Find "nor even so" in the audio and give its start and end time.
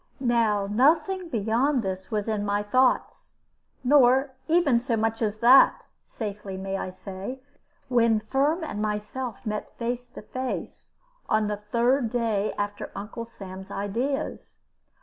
3.83-4.97